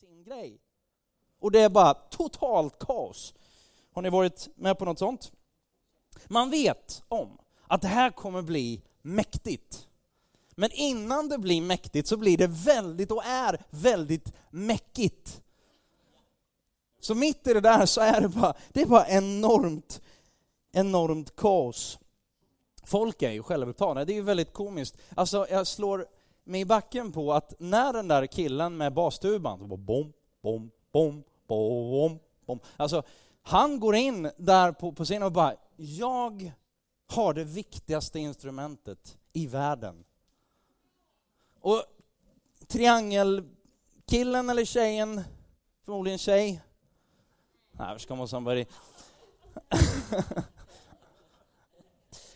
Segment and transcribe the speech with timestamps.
[0.00, 0.60] sin grej.
[1.40, 3.34] Och det är bara totalt kaos.
[3.92, 5.32] Har ni varit med på något sånt?
[6.26, 9.88] Man vet om att det här kommer bli mäktigt.
[10.50, 15.42] Men innan det blir mäktigt så blir det väldigt och är väldigt mäckigt.
[17.00, 20.00] Så mitt i det där så är det bara, det är bara enormt,
[20.72, 21.98] enormt kaos.
[22.84, 24.96] Folk är ju självupptagna, det är ju väldigt komiskt.
[25.14, 26.06] Alltså jag slår
[26.48, 30.12] mig i backen på att när den där killen med bastuban, så bara bom,
[30.42, 32.60] bom, bom, bom, bom.
[32.76, 33.02] Alltså
[33.42, 36.52] han går in där på, på scenen och bara, jag
[37.06, 40.04] har det viktigaste instrumentet i världen.
[41.60, 41.82] Och
[42.66, 45.24] triangelkillen eller tjejen,
[45.84, 46.62] förmodligen tjej,
[47.78, 48.64] Nej, ska man somebody.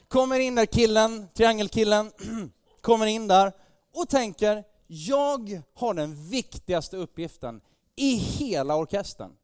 [0.09, 2.13] kommer in där killen, triangelkillen,
[2.81, 3.53] kommer in där
[3.93, 7.61] och tänker, jag har den viktigaste uppgiften
[7.97, 9.37] i hela orkestern.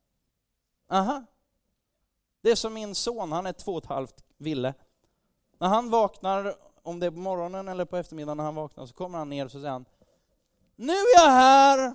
[0.90, 1.24] Aha.
[2.42, 4.74] Det är som min son, han är två och ett halvt, Ville.
[5.58, 8.94] När han vaknar, om det är på morgonen eller på eftermiddagen när han vaknar, så
[8.94, 9.84] kommer han ner och så säger han
[10.76, 11.94] Nu är jag här!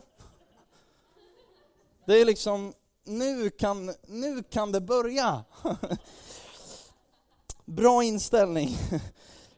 [2.05, 5.44] Det är liksom, nu kan, nu kan det börja.
[7.66, 8.77] Bra inställning.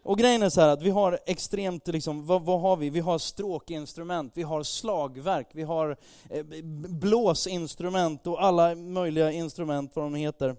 [0.05, 2.89] Och grejen är så här att vi har extremt, liksom, vad, vad, har vi?
[2.89, 5.97] Vi har stråkinstrument, vi har slagverk, vi har
[6.29, 6.45] eh,
[6.89, 10.55] blåsinstrument och alla möjliga instrument, vad de heter.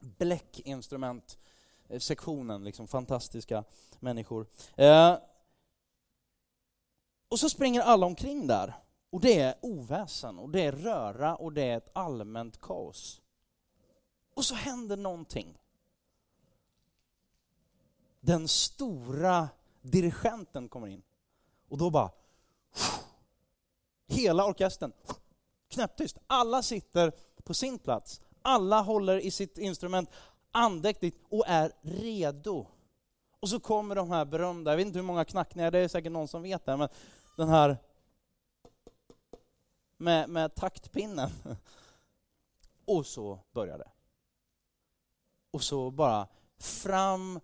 [0.00, 1.38] Bläckinstrument,
[1.88, 3.64] eh, sektionen, liksom fantastiska
[4.00, 4.46] människor.
[4.76, 5.16] Eh,
[7.28, 8.74] och så springer alla omkring där.
[9.10, 13.20] Och det är oväsen, och det är röra och det är ett allmänt kaos.
[14.34, 15.61] Och så händer någonting
[18.22, 19.48] den stora
[19.80, 21.02] dirigenten kommer in.
[21.68, 22.10] Och då bara...
[24.06, 24.92] Hela orkestern,
[25.68, 26.18] knäpptyst.
[26.26, 27.12] Alla sitter
[27.44, 28.20] på sin plats.
[28.42, 30.10] Alla håller i sitt instrument
[30.50, 32.66] andäktigt och är redo.
[33.40, 36.12] Och så kommer de här berömda, jag vet inte hur många knackningar, det är säkert
[36.12, 36.88] någon som vet det, men
[37.36, 37.76] den här
[39.96, 41.30] med, med taktpinnen.
[42.84, 43.90] Och så börjar det.
[45.50, 46.28] Och så bara
[46.58, 47.40] fram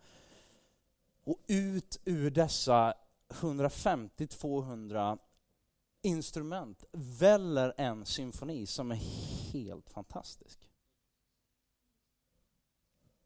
[1.29, 2.95] och ut ur dessa
[3.29, 5.19] 150-200
[6.03, 9.01] instrument väller en symfoni som är
[9.53, 10.69] helt fantastisk.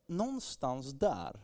[0.07, 1.41] Någonstans där,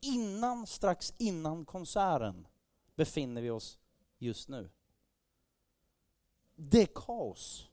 [0.00, 2.46] innan, strax innan konserten,
[2.94, 3.78] befinner vi oss
[4.18, 4.70] just nu.
[6.54, 7.68] Det är kaos.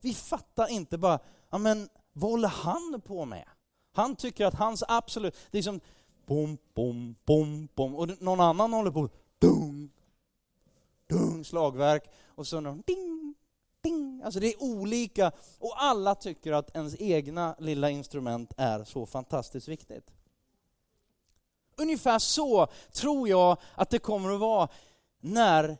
[0.00, 1.20] Vi fattar inte bara,
[1.50, 3.48] ja men vad håller han på med?
[3.92, 5.80] Han tycker att hans absolut, det är som
[6.26, 7.94] bom, bom, bom, bom.
[7.94, 9.08] Och någon annan håller på
[9.38, 9.90] dung,
[11.06, 12.10] dung, slagverk.
[12.26, 13.34] Och så någon ding,
[13.80, 14.22] ding.
[14.24, 15.32] Alltså det är olika.
[15.58, 20.10] Och alla tycker att ens egna lilla instrument är så fantastiskt viktigt.
[21.76, 24.68] Ungefär så tror jag att det kommer att vara
[25.20, 25.78] när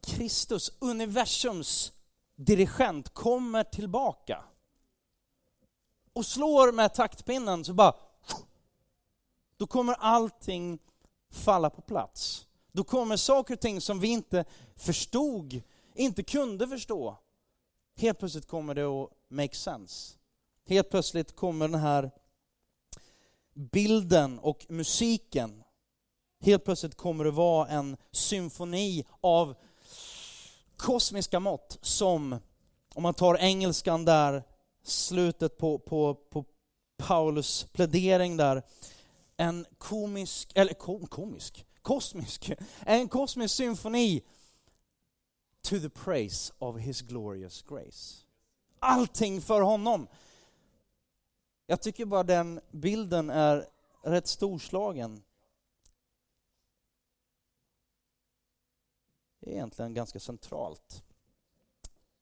[0.00, 1.92] Kristus, universums
[2.36, 4.44] dirigent, kommer tillbaka
[6.12, 7.94] och slår med taktpinnen så bara
[9.62, 10.78] då kommer allting
[11.30, 12.46] falla på plats.
[12.72, 14.44] Då kommer saker och ting som vi inte
[14.76, 15.62] förstod,
[15.94, 17.18] inte kunde förstå.
[17.96, 20.16] Helt plötsligt kommer det att make sense.
[20.68, 22.10] Helt plötsligt kommer den här
[23.54, 25.62] bilden och musiken.
[26.40, 29.54] Helt plötsligt kommer det vara en symfoni av
[30.76, 32.36] kosmiska mått som,
[32.94, 34.42] om man tar engelskan där,
[34.84, 36.44] slutet på, på, på
[36.96, 38.62] Paulus plädering där,
[39.42, 40.74] en komisk, eller
[41.06, 44.22] komisk, kosmisk, en kosmisk symfoni
[45.62, 48.26] to the praise of his glorious grace.
[48.78, 50.08] Allting för honom.
[51.66, 53.68] Jag tycker bara den bilden är
[54.02, 55.22] rätt storslagen.
[59.40, 61.04] Det är egentligen ganska centralt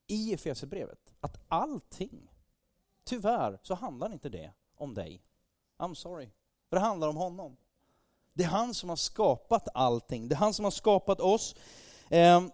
[0.06, 2.30] i Efesierbrevet att allting,
[3.04, 5.22] tyvärr så handlar inte det om dig.
[5.78, 6.30] I'm sorry.
[6.70, 7.56] För det handlar om honom.
[8.32, 10.28] Det är han som har skapat allting.
[10.28, 11.54] Det är han som har skapat oss.
[12.08, 12.50] Ehm,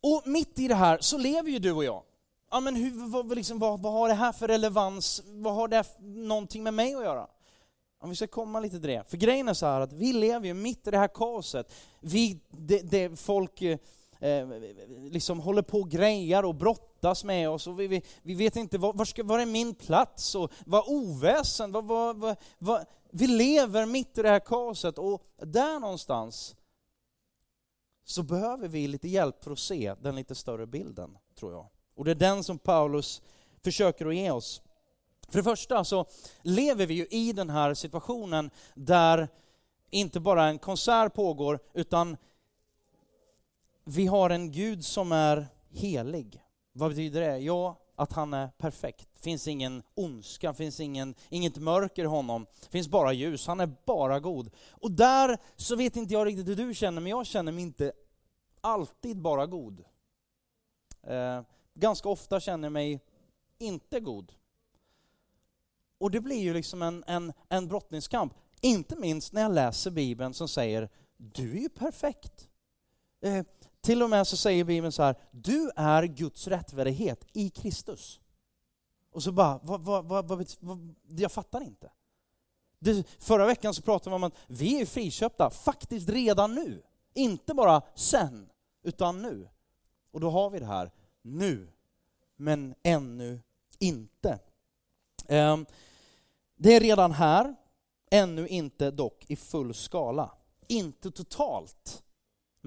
[0.00, 2.02] och mitt i det här så lever ju du och jag.
[2.50, 5.22] Ja, men hur, vad, liksom, vad, vad har det här för relevans?
[5.26, 7.26] Vad har det för, någonting med mig att göra?
[8.00, 9.10] Om vi ska komma lite till det.
[9.10, 11.72] För grejen är så här att vi lever ju mitt i det här kaoset.
[12.00, 13.78] Vi, det, det folk eh,
[14.20, 14.48] eh,
[15.10, 18.78] liksom håller på och grejar och brottas med oss och vi, vi, vi vet inte
[18.78, 23.26] var, var, ska, var är min plats och vad oväsen, vad, vad, vad, vad, vi
[23.26, 26.56] lever mitt i det här kaoset och där någonstans
[28.04, 31.68] så behöver vi lite hjälp för att se den lite större bilden, tror jag.
[31.94, 33.22] Och det är den som Paulus
[33.64, 34.62] försöker att ge oss.
[35.28, 36.06] För det första så
[36.42, 39.28] lever vi ju i den här situationen där
[39.90, 42.16] inte bara en konsert pågår, utan
[43.90, 46.42] vi har en Gud som är helig.
[46.72, 47.38] Vad betyder det?
[47.38, 49.08] Ja, att han är perfekt.
[49.14, 52.46] Det finns ingen ondska, finns ingen, inget mörker i honom.
[52.60, 54.50] Det finns bara ljus, han är bara god.
[54.70, 57.92] Och där så vet inte jag riktigt hur du känner, men jag känner mig inte
[58.60, 59.84] alltid bara god.
[61.02, 61.42] Eh,
[61.74, 63.00] ganska ofta känner jag mig
[63.58, 64.32] inte god.
[65.98, 68.34] Och det blir ju liksom en, en, en brottningskamp.
[68.60, 72.48] Inte minst när jag läser Bibeln som säger, du är ju perfekt.
[73.20, 73.44] Eh,
[73.88, 78.20] till och med så säger Bibeln så här, du är Guds rättfärdighet i Kristus.
[79.12, 80.28] Och så bara, vad, vad, vad,
[80.60, 81.90] vad, jag fattar inte.
[82.78, 86.82] Det, förra veckan så pratade vi om att vi är friköpta, faktiskt redan nu.
[87.14, 88.50] Inte bara sen,
[88.82, 89.48] utan nu.
[90.10, 90.90] Och då har vi det här,
[91.22, 91.68] nu,
[92.36, 93.40] men ännu
[93.78, 94.38] inte.
[95.28, 95.66] Ehm,
[96.56, 97.56] det är redan här,
[98.10, 100.30] ännu inte dock i full skala.
[100.66, 102.02] Inte totalt,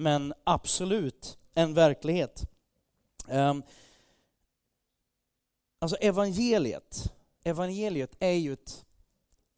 [0.02, 2.50] men absolut en verklighet.
[3.28, 3.62] Ehm,
[5.78, 7.12] alltså evangeliet,
[7.44, 8.84] evangeliet är ju ett,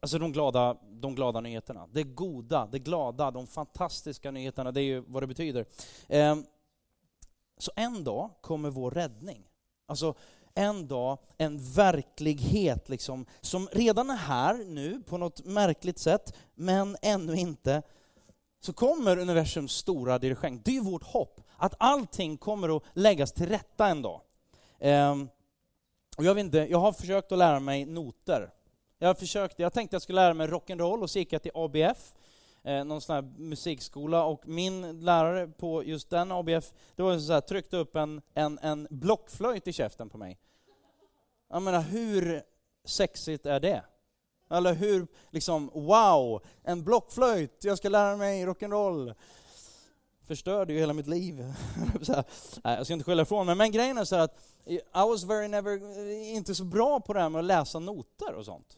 [0.01, 1.89] alltså de glada, de glada nyheterna.
[1.93, 5.67] Det goda, det glada, de fantastiska nyheterna, det är ju vad det betyder.
[6.09, 6.45] Ehm,
[7.59, 9.51] så en dag kommer vår räddning.
[9.87, 10.15] Alltså
[10.55, 16.97] en dag en verklighet liksom, som redan är här nu på något märkligt sätt, men
[17.03, 17.83] ännu inte.
[18.65, 20.65] Så kommer universums stora dirigent.
[20.65, 24.21] Det är vårt hopp, att allting kommer att läggas till rätta en dag.
[24.81, 25.29] Ehm,
[26.17, 28.51] och jag, vet inte, jag har försökt att lära mig noter.
[28.99, 31.51] Jag, har försökt, jag tänkte jag skulle lära mig rock'n'roll och så gick jag till
[31.55, 32.15] ABF,
[32.63, 37.33] eh, någon sån här musikskola, och min lärare på just den ABF, det var så
[37.33, 40.39] här, tryckte upp en, en, en blockflöjt i käften på mig.
[41.49, 42.43] Jag menar, hur
[42.85, 43.85] sexigt är det?
[44.51, 49.15] Eller hur, liksom, wow, en blockflöjt, jag ska lära mig rock'n'roll.
[50.27, 51.55] Förstörde ju hela mitt liv.
[52.63, 56.11] jag ska inte skylla ifrån mig, men grejen är så att I was very never,
[56.37, 58.77] inte så bra på det här med att läsa noter och sånt.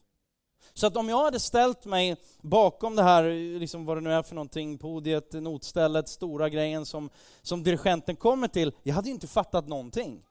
[0.75, 4.23] Så att om jag hade ställt mig bakom det här, liksom vad det nu är
[4.23, 7.11] för någonting, podiet, notstället, stora grejen som,
[7.43, 10.23] som dirigenten kommer till, jag hade ju inte fattat någonting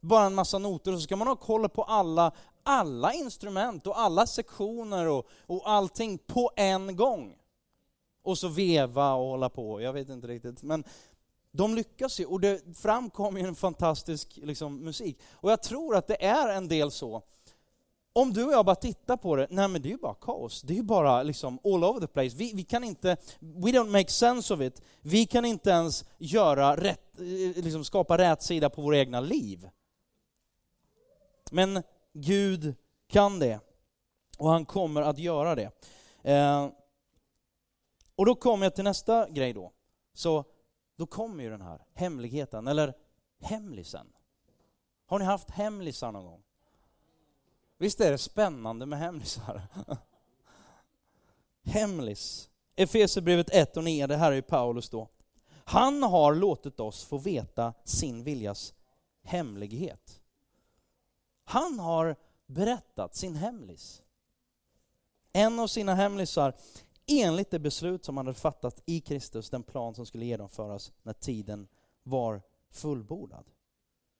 [0.00, 2.32] bara en massa noter och så ska man ha koll på alla,
[2.70, 7.36] alla instrument och alla sektioner och, och allting på en gång.
[8.22, 10.62] Och så veva och hålla på, jag vet inte riktigt.
[10.62, 10.84] Men
[11.52, 15.18] de lyckas ju och det framkommer ju en fantastisk liksom, musik.
[15.32, 17.22] Och jag tror att det är en del så.
[18.12, 20.62] Om du och jag bara tittar på det, nej men det är ju bara kaos.
[20.62, 22.36] Det är ju bara liksom all over the place.
[22.36, 24.82] Vi, vi kan inte, we don't make sense of it.
[25.00, 29.68] Vi kan inte ens göra rätt, eh, liksom skapa rätt sida på våra egna liv.
[31.50, 32.74] Men Gud
[33.08, 33.60] kan det.
[34.38, 35.70] Och han kommer att göra det.
[36.22, 36.68] Eh,
[38.16, 39.72] och då kommer jag till nästa grej då.
[40.14, 40.44] Så
[40.96, 42.94] då kommer ju den här hemligheten, eller
[43.40, 44.06] hemlisen.
[45.06, 46.42] Har ni haft hemlisar någon gång?
[47.78, 49.62] Visst är det spännande med hemlisar?
[51.64, 52.50] Hemlis.
[52.76, 55.08] Efesierbrevet 1 och 9, det här är ju Paulus då.
[55.64, 58.74] Han har låtit oss få veta sin viljas
[59.22, 60.19] hemlighet.
[61.50, 62.16] Han har
[62.46, 64.02] berättat sin hemlis.
[65.32, 66.54] En av sina hemlisar
[67.06, 71.12] enligt det beslut som han hade fattat i Kristus, den plan som skulle genomföras när
[71.12, 71.68] tiden
[72.02, 73.44] var fullbordad.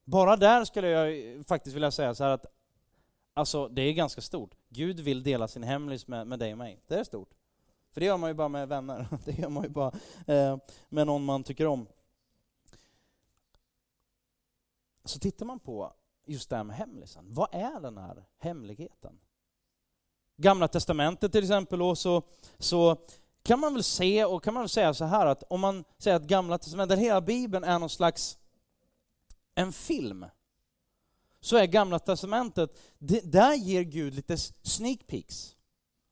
[0.04, 2.46] Bara där skulle jag faktiskt vilja säga så här att
[3.34, 4.54] alltså, det är ganska stort.
[4.68, 6.82] Gud vill dela sin hemlis med, med dig och mig.
[6.87, 7.30] Det är stort.
[7.92, 9.06] För det gör man ju bara med vänner.
[9.25, 9.92] Det gör man ju bara
[10.26, 10.58] eh,
[10.88, 11.87] med någon man tycker om.
[15.04, 15.92] Så tittar man på
[16.32, 17.25] just det här med hemlisen.
[17.28, 19.18] Vad är den här hemligheten?
[20.37, 22.22] Gamla testamentet till exempel, då, så,
[22.58, 22.96] så
[23.42, 26.16] kan man väl se och kan man väl säga så här att om man säger
[26.16, 28.38] att Gamla testamentet, hela Bibeln är någon slags
[29.54, 30.26] en film,
[31.40, 35.56] så är Gamla testamentet, det, där ger Gud lite sneak peeks.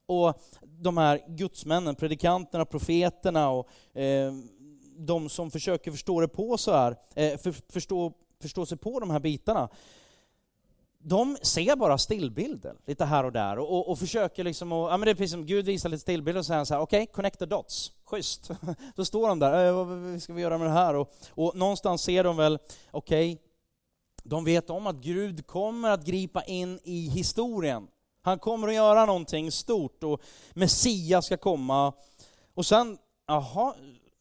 [0.07, 4.33] Och de här gudsmännen, predikanterna, profeterna och eh,
[4.99, 9.11] de som försöker förstå det på så här, eh, för, förstå, förstå sig på de
[9.11, 9.69] här bitarna,
[10.99, 14.97] de ser bara stillbilder lite här och där och, och, och försöker liksom, och, ja
[14.97, 17.13] men det är precis som Gud visar lite stillbilder och säger så här, okej, okay,
[17.13, 18.51] connect the dots, schysst.
[18.97, 20.95] Då står de där, äh, vad ska vi göra med det här?
[20.95, 22.59] Och, och någonstans ser de väl,
[22.91, 23.45] okej, okay,
[24.23, 27.89] de vet om att Gud kommer att gripa in i historien.
[28.23, 30.21] Han kommer att göra någonting stort och
[30.55, 31.93] Messias ska komma.
[32.55, 33.75] Och sen, jaha,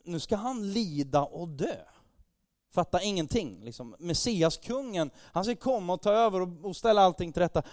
[0.04, 1.76] nu ska han lida och dö.
[2.78, 3.64] Fattar ingenting.
[3.64, 3.96] Liksom.
[4.00, 7.64] Messiaskungen, han ska komma och ta över och, och ställa allting till rätta.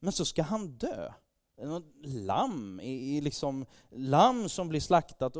[0.00, 1.12] Men så ska han dö.
[2.04, 5.36] Lamm, i, liksom, lamm som blir slaktat.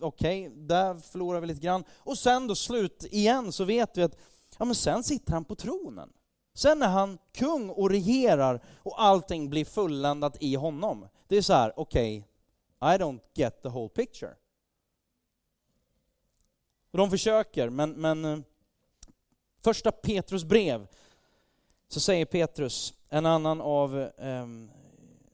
[0.00, 1.84] Okej, okay, där förlorar vi lite grann.
[1.98, 4.16] Och sen då slut igen så vet vi att
[4.58, 6.08] ja, men sen sitter han på tronen.
[6.54, 11.08] Sen är han kung och regerar och allting blir fulländat i honom.
[11.28, 12.28] Det är så här, okej,
[12.78, 14.34] okay, I don't get the whole picture.
[16.96, 18.38] Och de försöker, men, men eh,
[19.64, 20.86] första Petrus brev
[21.88, 24.70] så säger Petrus, en annan av, um,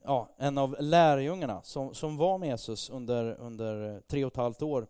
[0.03, 4.61] ja, en av lärjungarna som, som var med Jesus under, under tre och ett halvt
[4.61, 4.87] år,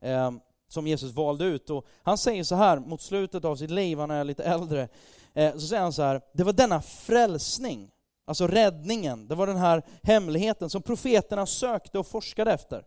[0.00, 1.70] um, som Jesus valde ut.
[1.70, 4.88] Och han säger så här mot slutet av sitt liv, han är lite äldre,
[5.34, 7.90] eh, så säger han så här, det var denna frälsning,
[8.24, 12.84] alltså räddningen, det var den här hemligheten som profeterna sökte och forskade efter.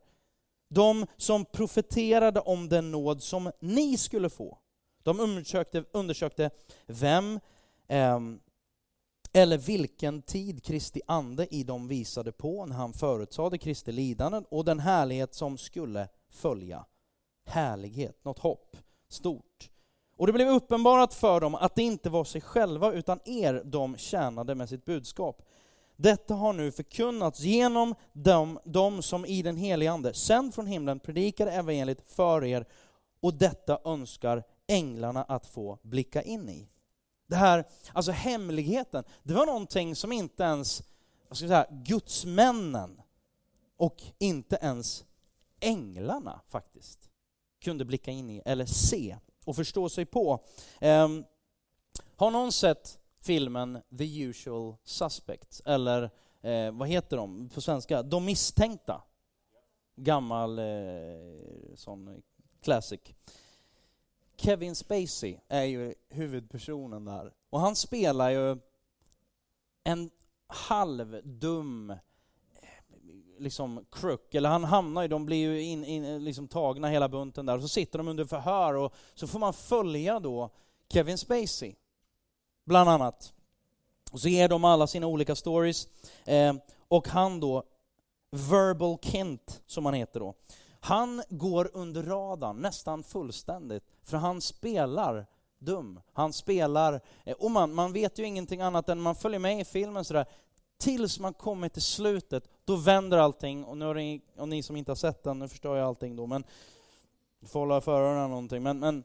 [0.70, 4.58] De som profeterade om den nåd som ni skulle få.
[5.04, 6.50] De undersökte, undersökte
[6.88, 7.40] vem
[7.88, 8.20] eh,
[9.34, 14.66] eller vilken tid Kristi ande i dem visade på när han förutsade Kristi lidanden och
[14.66, 16.86] den härlighet som skulle följa.
[17.46, 18.78] Härlighet, något hopp,
[19.10, 19.70] stort.
[20.18, 23.98] Och det blev uppenbarat för dem att det inte var sig själva utan er de
[23.98, 25.42] tjänade med sitt budskap.
[26.02, 31.00] Detta har nu förkunnats genom dem, dem som i den helige Ande, sänd från himlen,
[31.00, 32.66] predikar evangeliet för er,
[33.20, 36.70] och detta önskar änglarna att få blicka in i.
[37.28, 37.64] Det här,
[37.94, 40.84] alltså hemligheten, det var någonting som inte ens,
[41.28, 43.02] vad ska jag säga, gudsmännen
[43.78, 45.06] och inte ens
[45.60, 47.10] änglarna faktiskt
[47.62, 50.46] kunde blicka in i eller se och förstå sig på.
[50.82, 51.26] Um,
[52.16, 56.10] har någon sett filmen The Usual Suspects, eller
[56.42, 58.04] eh, vad heter de på svenska?
[58.04, 59.02] De misstänkta.
[59.96, 60.66] Gammal eh,
[61.76, 62.22] sån
[62.62, 63.02] classic.
[64.38, 67.34] Kevin Spacey är ju huvudpersonen där.
[67.50, 68.58] Och han spelar ju
[69.84, 70.10] en
[70.48, 71.98] halvdum eh,
[73.38, 77.46] liksom crook, eller han hamnar ju, de blir ju in, in, liksom tagna hela bunten
[77.46, 80.50] där, och så sitter de under förhör och så får man följa då
[80.90, 81.76] Kevin Spacey
[82.70, 83.34] bland annat.
[84.12, 85.88] Och så ger de alla sina olika stories.
[86.26, 86.54] Eh,
[86.88, 87.64] och han då,
[88.32, 90.34] Verbal Kent, som han heter då,
[90.80, 95.26] han går under radarn nästan fullständigt, för han spelar
[95.60, 96.00] dum.
[96.14, 99.66] Han spelar, eh, och man, man vet ju ingenting annat än man följer med i
[99.66, 100.26] filmen sådär,
[100.78, 104.76] tills man kommer till slutet, då vänder allting, och nu har ni, och ni som
[104.76, 106.44] inte har sett den, nu förstår jag allting då, men
[107.48, 109.04] får hålla för öronen någonting, men, men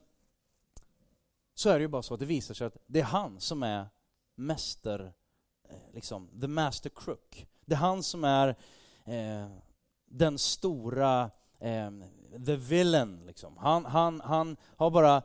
[1.55, 3.63] så är det ju bara så att det visar sig att det är han som
[3.63, 3.87] är
[4.35, 5.13] mäster,
[5.69, 7.47] eh, liksom, the master crook.
[7.67, 8.49] Det är han som är
[9.05, 9.49] eh,
[10.05, 11.91] den stora, eh,
[12.47, 13.27] the villain.
[13.27, 13.57] Liksom.
[13.57, 15.23] Han, han, han har bara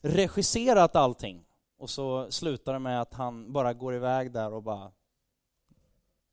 [0.00, 1.44] regisserat allting
[1.78, 4.92] och så slutar det med att han bara går iväg där och bara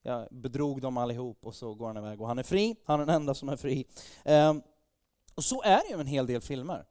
[0.01, 3.06] jag bedrog dem allihop och så går han iväg och han är fri, han är
[3.06, 3.86] den enda som är fri.
[4.24, 4.53] Eh,
[5.36, 6.86] och så är det ju med en hel del filmer.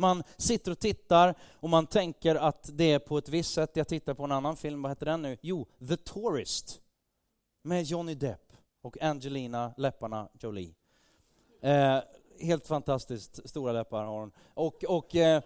[0.00, 3.70] Man sitter och tittar och man tänker att det är på ett visst sätt.
[3.74, 5.36] Jag tittar på en annan film, vad heter den nu?
[5.40, 6.80] Jo, The Tourist.
[7.62, 8.52] Med Johnny Depp
[8.82, 10.74] och Angelina Läpparna Jolie.
[11.62, 11.98] Eh,
[12.40, 14.32] helt fantastiskt stora läppar har hon.
[14.54, 15.42] Och, och eh,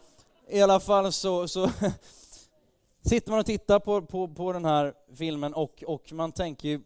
[0.48, 1.70] i alla fall så, så
[3.02, 6.80] sitter man och tittar på, på, på den här filmen och, och man tänker ju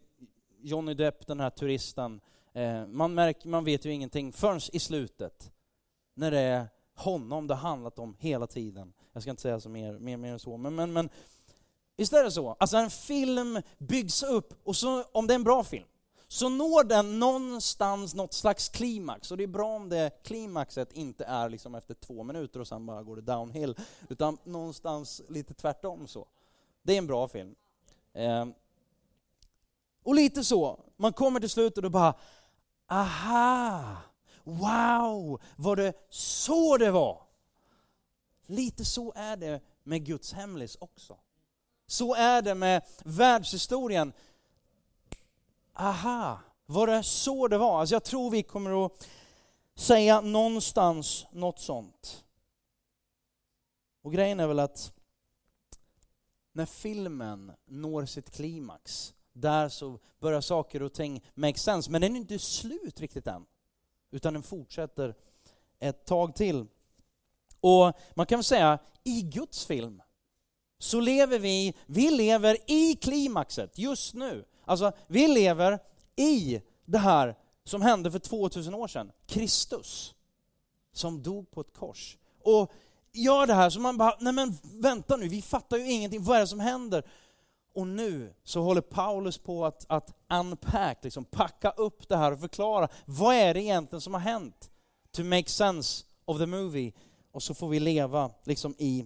[0.61, 2.21] Johnny Depp, den här turisten,
[2.53, 5.51] eh, man, märker, man vet ju ingenting förrän i slutet.
[6.13, 6.67] När det är
[6.99, 8.93] honom det har handlat om hela tiden.
[9.13, 11.09] Jag ska inte säga så mer, mer, mer än så, men, men, men
[11.97, 12.55] visst är det så?
[12.59, 15.87] Alltså en film byggs upp, och så, om det är en bra film,
[16.27, 19.31] så når den någonstans något slags klimax.
[19.31, 22.85] Och det är bra om det klimaxet inte är liksom efter två minuter och sen
[22.85, 23.75] bara går det downhill,
[24.09, 26.27] utan någonstans lite tvärtom så.
[26.81, 27.55] Det är en bra film.
[28.13, 28.45] Eh.
[30.03, 32.13] Och lite så, man kommer till slutet och bara,
[32.87, 33.97] aha!
[34.49, 37.21] Wow, var det så det var?
[38.45, 41.17] Lite så är det med Guds hemlis också.
[41.87, 44.13] Så är det med världshistorien.
[45.73, 47.79] Aha, var det så det var?
[47.79, 49.07] Alltså jag tror vi kommer att
[49.75, 52.23] säga någonstans något sånt.
[54.01, 54.93] Och grejen är väl att
[56.51, 62.15] när filmen når sitt klimax, där så börjar saker och ting make sense, men den
[62.15, 63.45] är inte slut riktigt än
[64.11, 65.15] utan den fortsätter
[65.79, 66.65] ett tag till.
[67.59, 70.01] Och man kan väl säga, i Guds film
[70.79, 74.45] så lever vi, vi lever i klimaxet just nu.
[74.65, 75.79] Alltså, vi lever
[76.15, 80.15] i det här som hände för 2000 år sedan, Kristus.
[80.91, 82.17] som dog på ett kors.
[82.43, 82.71] Och
[83.11, 86.37] gör det här så man bara, nej men vänta nu, vi fattar ju ingenting, vad
[86.37, 87.03] är det som händer?
[87.79, 92.39] Och nu så håller Paulus på att, att unpack, liksom packa upp det här och
[92.39, 94.71] förklara, vad är det egentligen som har hänt?
[95.11, 96.93] To make sense of the movie.
[97.31, 99.05] Och så får vi leva liksom i,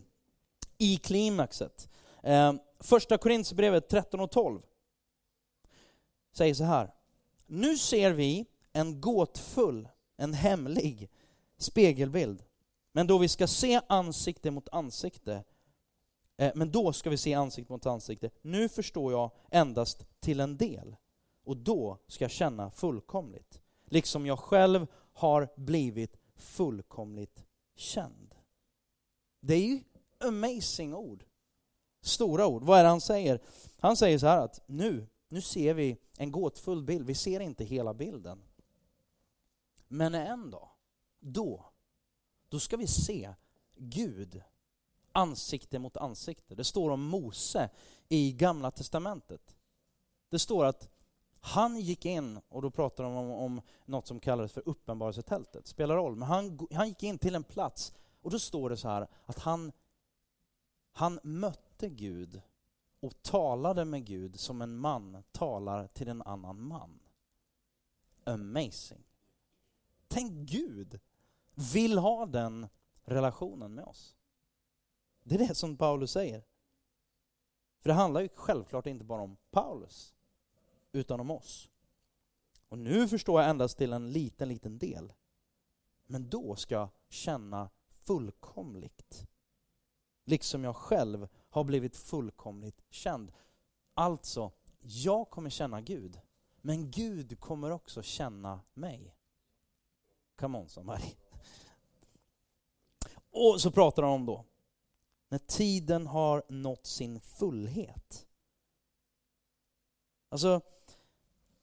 [0.78, 1.90] i klimaxet.
[2.24, 4.62] Eh, första Korinthierbrevet 13 och 12
[6.32, 6.94] säger så här.
[7.46, 9.88] Nu ser vi en gåtfull,
[10.18, 11.10] en hemlig
[11.58, 12.44] spegelbild.
[12.92, 15.44] Men då vi ska se ansikte mot ansikte,
[16.38, 18.30] Eh, men då ska vi se ansikte mot ansikte.
[18.42, 20.96] Nu förstår jag endast till en del.
[21.44, 23.62] Och då ska jag känna fullkomligt.
[23.86, 27.44] Liksom jag själv har blivit fullkomligt
[27.76, 28.36] känd.
[29.40, 29.84] Det är ju
[30.20, 31.24] amazing ord.
[32.02, 32.64] Stora ord.
[32.64, 33.42] Vad är det han säger?
[33.80, 37.06] Han säger så här att nu, nu ser vi en gåtfull bild.
[37.08, 38.44] Vi ser inte hela bilden.
[39.88, 40.70] Men en dag,
[41.20, 41.66] då,
[42.50, 43.34] då ska vi se
[43.76, 44.42] Gud
[45.14, 46.56] ansikte mot ansikte.
[46.56, 47.70] Det står om Mose
[48.10, 49.56] i Gamla Testamentet.
[50.30, 50.90] Det står att
[51.40, 55.96] han gick in, och då pratar de om, om något som kallades för uppenbarelsetältet, spelar
[55.96, 59.08] roll, men han, han gick in till en plats och då står det så här
[59.26, 59.72] att han,
[60.92, 62.42] han mötte Gud
[63.00, 67.00] och talade med Gud som en man talar till en annan man.
[68.24, 69.04] Amazing.
[70.08, 71.00] Tänk Gud
[71.74, 72.68] vill ha den
[73.04, 74.16] relationen med oss.
[75.24, 76.44] Det är det som Paulus säger.
[77.80, 80.14] För det handlar ju självklart inte bara om Paulus,
[80.92, 81.70] utan om oss.
[82.70, 85.14] Och nu förstår jag endast till en liten, liten del.
[86.06, 89.28] Men då ska jag känna fullkomligt.
[90.26, 93.32] Liksom jag själv har blivit fullkomligt känd.
[93.94, 96.20] Alltså, jag kommer känna Gud,
[96.62, 99.16] men Gud kommer också känna mig.
[100.36, 101.04] Come on somebody.
[103.32, 104.46] Och så pratar han om då,
[105.34, 108.28] när tiden har nått sin fullhet.
[110.30, 110.62] Alltså,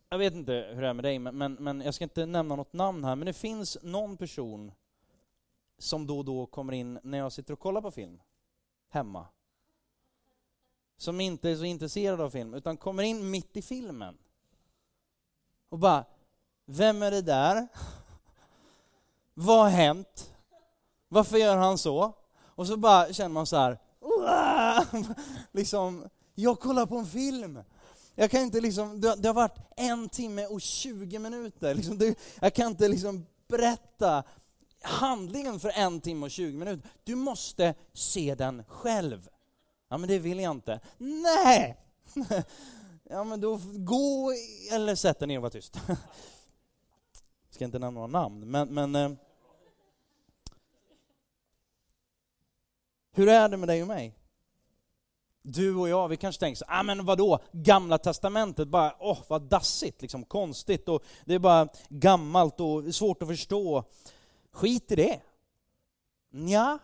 [0.09, 2.57] jag vet inte hur det är med dig, men, men, men, jag ska inte nämna
[2.57, 4.73] något namn här, men det finns någon person
[5.79, 8.21] som då och då kommer in när jag sitter och kollar på film,
[8.89, 9.27] hemma.
[10.97, 14.19] Som inte är så intresserad av film, utan kommer in mitt i filmen.
[15.69, 16.05] Och bara,
[16.65, 17.69] vem är det där?
[19.35, 20.35] Vad har hänt?
[21.09, 22.20] Varför gör han så?
[22.61, 23.79] Och så bara känner man så här,
[25.53, 27.63] liksom, jag kollar på en film.
[28.15, 31.75] Jag kan inte liksom, det, har varit en timme och 20 minuter.
[31.75, 34.23] Liksom, det, jag kan inte liksom berätta
[34.83, 36.89] handlingen för en timme och 20 minuter.
[37.05, 39.29] Du måste se den själv.
[39.89, 40.81] Ja, men det vill jag inte.
[40.99, 41.77] Nej!
[43.13, 44.33] Ja, men då gå
[44.73, 45.81] eller sätt dig ner och var tyst.
[45.87, 45.97] Jag
[47.51, 49.11] ska inte nämna några namn, men, men eh,
[53.13, 54.17] Hur är det med dig och mig?
[55.43, 59.23] Du och jag, vi kanske tänker så ah, men vadå, gamla testamentet, bara åh oh,
[59.29, 63.85] vad dassigt, liksom konstigt och det är bara gammalt och svårt att förstå.
[64.53, 65.21] Skit i det.
[66.31, 66.79] Ja.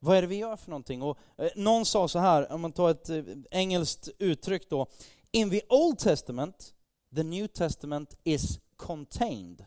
[0.00, 1.02] Vad är det vi gör för någonting?
[1.02, 4.86] Och, eh, någon sa så här, om man tar ett eh, engelskt uttryck då.
[5.30, 6.74] In the Old Testament,
[7.14, 9.64] the New Testament is contained.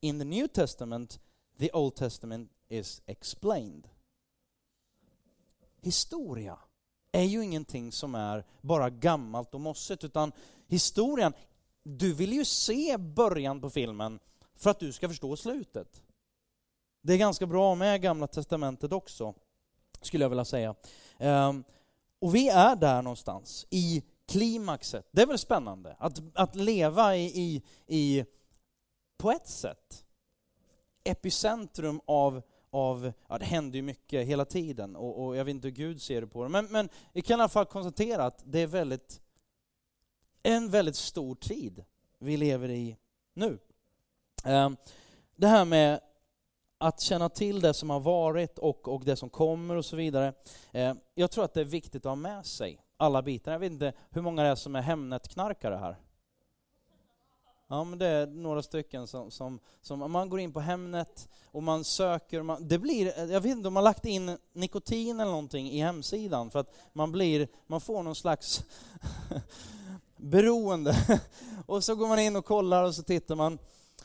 [0.00, 1.20] In the New Testament,
[1.58, 3.88] the Old Testament is explained.
[5.82, 6.58] Historia
[7.12, 10.32] är ju ingenting som är bara gammalt och mossigt, utan
[10.66, 11.32] historien,
[11.82, 14.18] du vill ju se början på filmen
[14.54, 16.02] för att du ska förstå slutet.
[17.02, 19.34] Det är ganska bra med Gamla Testamentet också,
[20.00, 20.74] skulle jag vilja säga.
[21.18, 21.64] Ehm,
[22.18, 25.08] och vi är där någonstans, i klimaxet.
[25.10, 28.24] Det är väl spännande att, att leva i, i, i,
[29.18, 30.04] på ett sätt,
[31.04, 32.42] epicentrum av
[32.74, 36.02] av, ja det händer ju mycket hela tiden och, och, jag vet inte hur Gud
[36.02, 38.66] ser det på det, men, men vi kan i alla fall konstatera att det är
[38.66, 39.20] väldigt,
[40.42, 41.84] en väldigt stor tid
[42.18, 42.96] vi lever i
[43.34, 43.58] nu.
[44.44, 44.76] Ehm,
[45.36, 46.00] det här med
[46.78, 50.32] att känna till det som har varit och, och det som kommer och så vidare.
[50.72, 53.52] Ehm, jag tror att det är viktigt att ha med sig alla bitar.
[53.52, 55.96] Jag vet inte hur många det är som är Hemnet-knarkare här?
[57.68, 61.62] Ja, men det är några stycken som, som, som man går in på Hemnet och
[61.62, 65.70] man söker, man, det blir, jag vet inte om man lagt in nikotin eller någonting
[65.70, 68.64] i hemsidan för att man blir, man får någon slags
[70.16, 71.20] beroende.
[71.66, 73.58] och så går man in och kollar och så tittar man.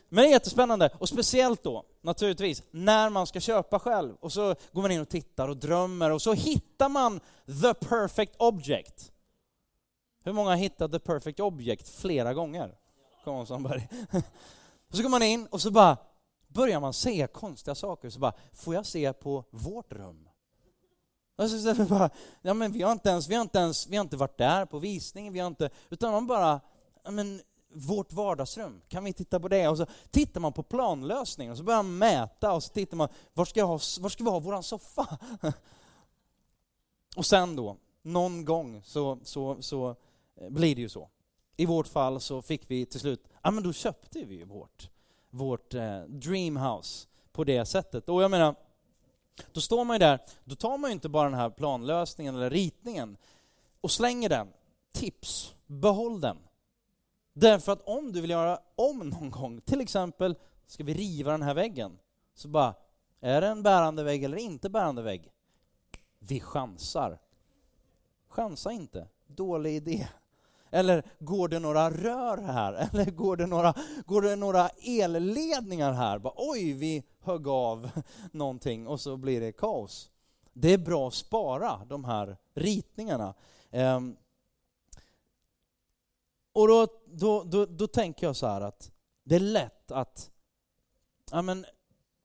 [0.10, 4.15] Men det är jättespännande, och speciellt då naturligtvis när man ska köpa själv.
[4.19, 8.36] Och så går man in och tittar och drömmer och så hittar man the perfect
[8.38, 9.12] object.
[10.24, 12.76] Hur många har hittat the perfect object flera gånger?
[13.23, 13.82] Come on somebody.
[14.89, 15.97] Och så går man in och så bara,
[16.47, 20.29] börjar man se konstiga saker, så bara, får jag se på vårt rum?
[21.36, 22.10] Och så bara,
[22.41, 24.65] ja, men vi, har inte ens, vi, har inte ens, vi har inte varit där
[24.65, 26.62] på visningen, vi har inte, utan man bara,
[27.03, 27.41] ja, men,
[27.73, 29.67] vårt vardagsrum, kan vi titta på det?
[29.67, 33.10] Och så tittar man på planlösningen och så börjar man mäta och så tittar man,
[33.34, 35.17] var ska, ha, var ska vi ha våran soffa?
[37.15, 39.95] Och sen då, någon gång så, så, så
[40.36, 41.10] eh, blir det ju så.
[41.60, 44.89] I vårt fall så fick vi till slut, ja men då köpte vi ju vårt,
[45.30, 48.10] vårt eh, dreamhouse på det sättet.
[48.10, 48.56] Och jag menar,
[49.52, 52.50] då står man ju där, då tar man ju inte bara den här planlösningen eller
[52.50, 53.17] ritningen
[53.82, 54.48] och slänger den.
[54.91, 56.38] Tips, behåll den.
[57.34, 60.36] Därför att om du vill göra om någon gång, till exempel
[60.67, 62.00] ska vi riva den här väggen,
[62.36, 62.74] så bara,
[63.19, 65.32] är det en bärande vägg eller inte bärande vägg?
[66.19, 67.19] Vi chansar.
[68.28, 70.08] Chansa inte, dålig idé.
[70.71, 72.73] Eller går det några rör här?
[72.93, 73.73] Eller går det några,
[74.05, 76.19] går det några elledningar här?
[76.19, 77.89] Bara, Oj, vi högg av
[78.32, 80.12] någonting och så blir det kaos.
[80.53, 83.34] Det är bra att spara de här ritningarna.
[83.71, 84.17] Um,
[86.53, 88.91] och då, då, då, då, tänker jag så här att
[89.23, 90.32] det är lätt att,
[91.32, 91.65] ja men,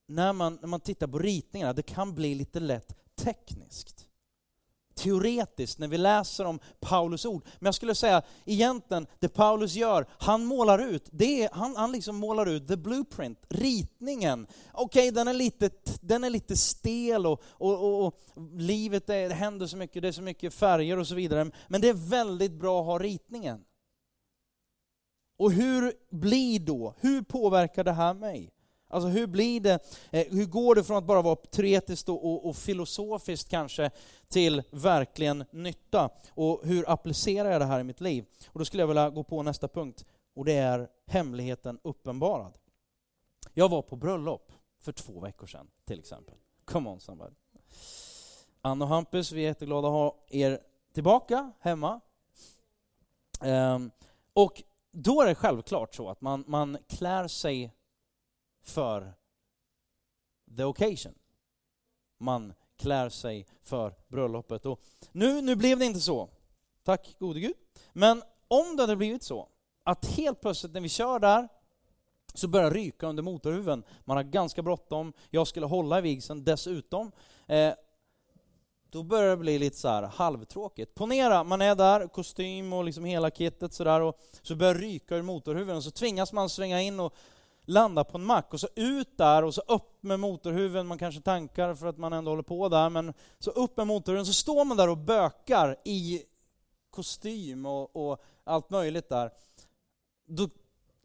[0.07, 4.04] när man, när man tittar på ritningarna, det kan bli lite lätt tekniskt
[4.95, 7.45] teoretiskt när vi läser om Paulus ord.
[7.59, 11.93] Men jag skulle säga egentligen, det Paulus gör, han målar ut, det är, han, han
[11.93, 14.47] liksom målar ut the blueprint, ritningen.
[14.73, 18.15] Okej, okay, den, är lite, den är lite stel och, och, och, och
[18.53, 21.51] livet, är, det händer så mycket, det är så mycket färger och så vidare.
[21.69, 23.65] Men det är väldigt bra att ha ritningen.
[25.39, 28.51] Och hur blir då, hur påverkar det här mig?
[28.89, 29.79] Alltså hur blir det,
[30.11, 33.91] eh, hur går det från att bara vara teoretiskt och, och, och, filosofiskt kanske
[34.29, 36.11] till verkligen nytta?
[36.31, 38.25] Och hur applicerar jag det här i mitt liv?
[38.49, 40.05] Och då skulle jag vilja gå på nästa punkt
[40.37, 42.59] och det är hemligheten uppenbarad.
[43.55, 46.35] Jag var på bröllop för två veckor sedan till exempel.
[46.65, 47.35] Come on somebody.
[48.61, 50.61] Anna och Hampus, vi är jätteglada att ha er
[50.95, 52.01] tillbaka hemma.
[53.41, 53.91] Um,
[54.33, 57.73] och då är det självklart så att man, man klär sig
[58.65, 59.15] för
[60.57, 61.15] the occasion.
[62.19, 64.67] Man klär sig för bröllopet.
[64.67, 64.81] Och
[65.13, 66.29] nu, nu blev det inte så,
[66.83, 67.57] tack gode Gud.
[67.93, 69.49] Men om det hade blivit så,
[69.83, 71.49] att helt plötsligt när vi kör där,
[72.35, 73.85] så börjar det ryka under motorhuven.
[74.05, 77.13] Man har ganska bråttom, jag skulle hålla i vigseln dessutom.
[77.47, 77.75] Eh,
[78.91, 80.95] då börjar det bli lite så här halvtråkigt.
[80.95, 85.17] Ponera, man är där, kostym och liksom hela kittet sådär, och så börjar det ryka
[85.17, 87.15] ur motorhuven, och så tvingas man svänga in och
[87.65, 91.21] landa på en mack och så ut där och så upp med motorhuven, man kanske
[91.21, 94.65] tankar för att man ändå håller på där, men så upp med motorhuven, så står
[94.65, 96.23] man där och bökar i
[96.91, 99.31] kostym och, och allt möjligt där.
[100.27, 100.49] Då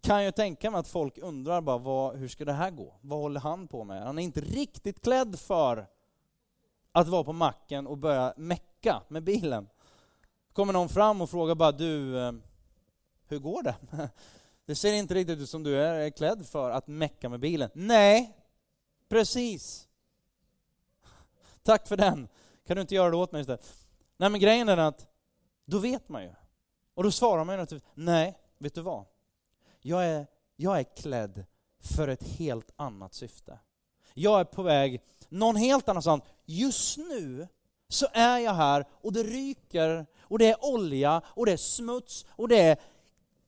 [0.01, 2.93] kan jag tänka mig att folk undrar bara, vad, hur ska det här gå?
[3.01, 4.03] Vad håller han på med?
[4.03, 5.87] Han är inte riktigt klädd för
[6.91, 9.69] att vara på macken och börja mecka med bilen.
[10.53, 12.31] kommer någon fram och frågar bara, du, eh,
[13.27, 13.75] hur går det?
[14.69, 17.69] Det ser inte riktigt ut som du är klädd för att mecka med bilen.
[17.73, 18.37] Nej,
[19.07, 19.87] precis.
[21.63, 22.27] Tack för den.
[22.67, 23.73] Kan du inte göra det åt mig istället?
[24.17, 25.07] Nej, men grejen är att
[25.65, 26.31] då vet man ju.
[26.93, 29.05] Och då svarar man ju naturligtvis, nej, vet du vad?
[29.81, 31.45] Jag är, jag är klädd
[31.79, 33.59] för ett helt annat syfte.
[34.13, 36.23] Jag är på väg någon helt annanstans.
[36.45, 37.47] Just nu
[37.87, 42.25] så är jag här och det ryker och det är olja och det är smuts
[42.29, 42.77] och det är,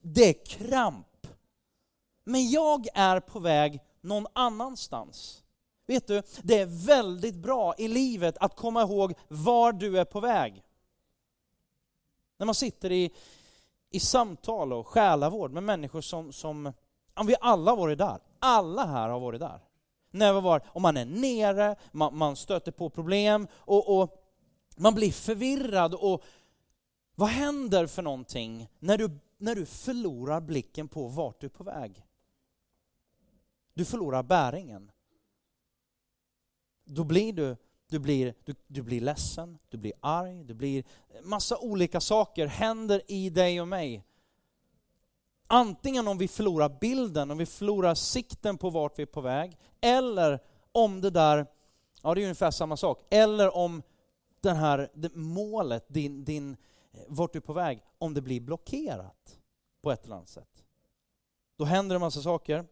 [0.02, 1.08] det är kramp.
[2.24, 5.44] Men jag är på väg någon annanstans.
[5.88, 10.20] Vet du, det är väldigt bra i livet att komma ihåg var du är på
[10.20, 10.64] väg.
[12.38, 13.14] När man sitter i,
[13.90, 16.74] i samtal och själavård med människor som, som
[17.16, 18.20] ja, vi alla har varit där.
[18.40, 19.60] Alla här har varit där.
[20.12, 24.24] När vi var, och man är nere, man, man stöter på problem och, och
[24.78, 25.94] man blir förvirrad.
[25.94, 26.24] Och
[27.16, 31.64] vad händer för någonting när du, när du förlorar blicken på vart du är på
[31.64, 32.06] väg?
[33.82, 34.92] Du förlorar bäringen.
[36.86, 37.58] Då blir du,
[37.90, 40.84] du blir, du, du blir ledsen, du blir arg, du blir
[41.24, 44.04] massa olika saker händer i dig och mig.
[45.48, 49.58] Antingen om vi förlorar bilden, om vi förlorar sikten på vart vi är på väg,
[49.82, 50.40] eller
[50.72, 51.46] om det där,
[52.02, 53.84] ja det är ungefär samma sak, eller om
[54.42, 56.58] den här, det målet, din, din,
[57.08, 59.40] vart du är på väg, om det blir blockerat
[59.82, 60.64] på ett eller annat sätt.
[61.58, 62.66] Då händer det en massa saker.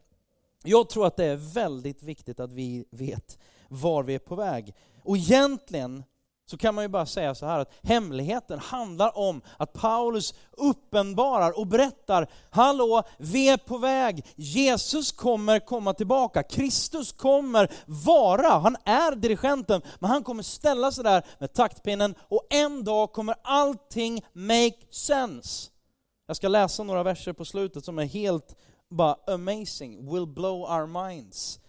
[0.64, 4.76] Jag tror att det är väldigt viktigt att vi vet var vi är på väg.
[5.04, 6.04] Och egentligen
[6.50, 11.60] så kan man ju bara säga så här att hemligheten handlar om att Paulus uppenbarar
[11.60, 18.78] och berättar, hallå, vi är på väg, Jesus kommer komma tillbaka, Kristus kommer vara, han
[18.86, 24.26] är dirigenten, men han kommer ställa sig där med taktpinnen och en dag kommer allting
[24.34, 25.72] make sense.
[26.28, 28.56] Jag ska läsa några verser på slutet som är helt
[28.90, 31.60] bara amazing, will blow our minds.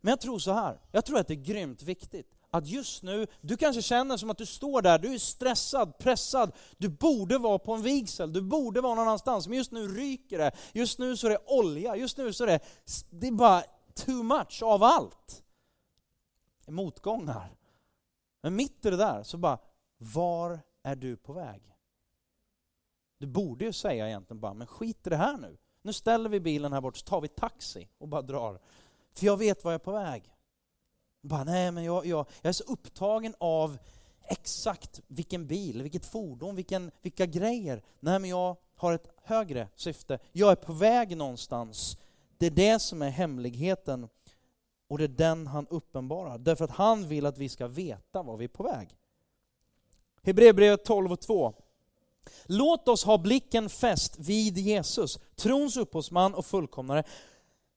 [0.00, 3.26] Men jag tror så här, jag tror att det är grymt viktigt att just nu,
[3.40, 7.58] du kanske känner som att du står där, du är stressad, pressad, du borde vara
[7.58, 11.16] på en vigsel, du borde vara någon annanstans, men just nu ryker det, just nu
[11.16, 12.60] så är det olja, just nu så är det,
[13.10, 13.62] det är bara
[13.94, 15.42] too much av allt.
[16.66, 17.56] Motgångar.
[18.42, 19.58] Men mitt i det där så bara,
[19.98, 21.69] var är du på väg?
[23.20, 25.56] Du borde ju säga egentligen bara, men skit i det här nu.
[25.82, 28.60] Nu ställer vi bilen här bort så tar vi taxi och bara drar.
[29.12, 30.32] För jag vet var jag är på väg.
[31.22, 33.78] Bara, nej, men jag, jag, jag är så upptagen av
[34.22, 37.82] exakt vilken bil, vilket fordon, vilken, vilka grejer.
[38.00, 40.18] Nej, men jag har ett högre syfte.
[40.32, 41.96] Jag är på väg någonstans.
[42.38, 44.08] Det är det som är hemligheten
[44.88, 46.38] och det är den han uppenbarar.
[46.38, 48.96] Därför att han vill att vi ska veta var vi är på väg.
[50.22, 51.54] Hebreerbrevet 12 och 2.
[52.46, 57.04] Låt oss ha blicken fäst vid Jesus, trons upphovsman och fullkomnare.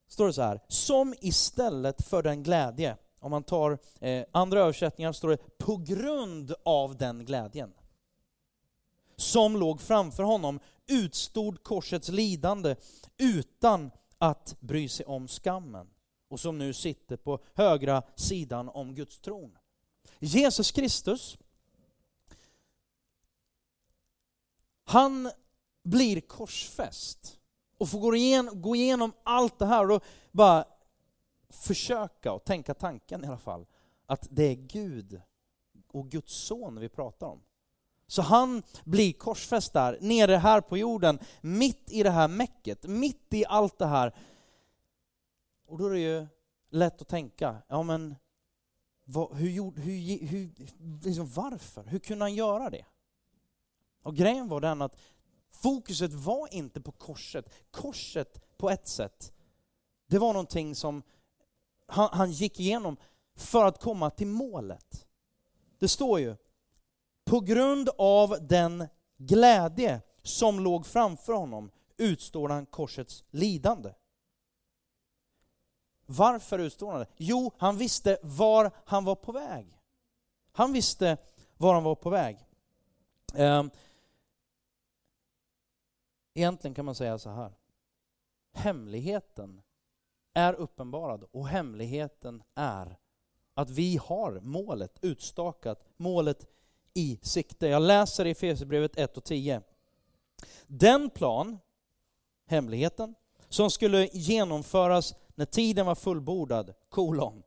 [0.08, 5.12] Står det så här, som istället för den glädje om man tar eh, andra översättningar
[5.12, 7.73] står det på grund av den glädjen
[9.15, 12.75] som låg framför honom utstod korsets lidande
[13.17, 15.88] utan att bry sig om skammen
[16.29, 19.58] och som nu sitter på högra sidan om Guds tron.
[20.19, 21.38] Jesus Kristus,
[24.84, 25.32] han
[25.84, 27.39] blir korsfäst
[27.78, 30.65] och får gå igenom, gå igenom allt det här och bara
[31.50, 33.65] försöka och tänka tanken i alla fall,
[34.06, 35.22] att det är Gud
[35.91, 37.41] och Guds son vi pratar om.
[38.08, 43.34] Så han blir korsfäst där, nere här på jorden, mitt i det här mäcket, mitt
[43.34, 44.15] i allt det här.
[45.65, 46.28] Och då är det ju
[46.69, 48.15] lätt att tänka, ja men
[49.06, 50.52] vad, hur, hur, hur,
[51.04, 51.84] liksom varför?
[51.84, 52.86] Hur kunde han göra det?
[54.03, 54.97] Och grejen var den att
[55.49, 57.49] fokuset var inte på korset.
[57.71, 59.33] Korset på ett sätt,
[60.07, 61.03] det var någonting som
[61.87, 62.97] han, han gick igenom
[63.35, 65.07] för att komma till målet.
[65.79, 66.35] Det står ju,
[67.25, 68.87] på grund av den
[69.17, 73.93] glädje som låg framför honom utstår han korsets lidande.
[76.05, 77.07] Varför utstår han det?
[77.17, 79.79] Jo, han visste var han var på väg.
[80.51, 81.17] Han visste
[81.57, 82.37] var han var på väg.
[83.33, 83.69] Ehm,
[86.34, 87.54] Egentligen kan man säga så här.
[88.54, 89.62] Hemligheten
[90.34, 92.98] är uppenbarad och hemligheten är
[93.54, 96.46] att vi har målet utstakat, målet
[96.93, 97.67] i sikte.
[97.67, 99.62] Jag läser i Efesierbrevet 1 och 10.
[100.67, 101.60] Den plan,
[102.46, 103.15] hemligheten,
[103.50, 107.43] som skulle genomföras när tiden var fullbordad, kolon,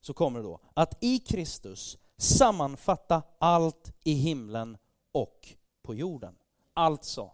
[0.00, 4.76] så kommer det då, att i Kristus sammanfatta allt i himlen
[5.12, 6.36] och på jorden.
[6.74, 7.32] Alltså,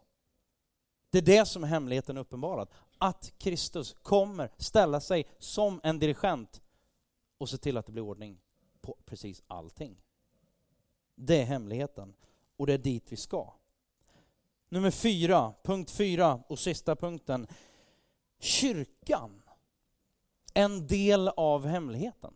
[1.10, 2.68] det är det som är hemligheten uppenbarad
[2.98, 6.60] att Kristus kommer ställa sig som en dirigent
[7.38, 8.38] och se till att det blir ordning
[8.80, 10.02] på precis allting.
[11.14, 12.14] Det är hemligheten
[12.56, 13.52] och det är dit vi ska.
[14.68, 17.46] Nummer fyra, punkt fyra och sista punkten.
[18.38, 19.42] Kyrkan,
[20.54, 22.34] en del av hemligheten.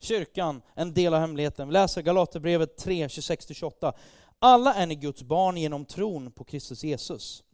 [0.00, 1.68] Kyrkan, en del av hemligheten.
[1.68, 3.92] Vi läser Galaterbrevet 3, 26-28.
[4.46, 7.44] Alla är ni Guds barn genom tron på Kristus Jesus.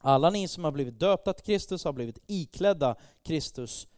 [0.00, 3.88] Alla ni som har blivit döpta till Kristus har blivit iklädda Kristus.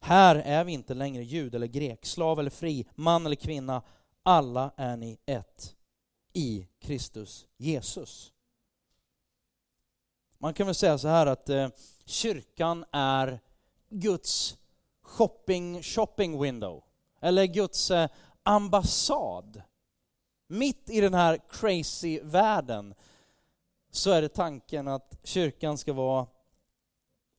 [0.00, 3.82] Här är vi inte längre jud eller grek, slav eller fri, man eller kvinna.
[4.22, 5.74] Alla är ni ett
[6.32, 8.32] i Kristus Jesus.
[10.38, 11.68] Man kan väl säga så här att eh,
[12.04, 13.40] kyrkan är
[13.90, 14.58] Guds
[15.02, 16.84] shopping, shopping window,
[17.20, 18.08] eller Guds eh,
[18.42, 19.62] ambassad.
[20.46, 22.94] Mitt i den här crazy världen
[23.90, 26.26] så är det tanken att kyrkan ska vara